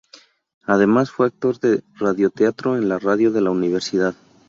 [0.65, 4.15] Además fue actor de radioteatro en la Radio de la universidad.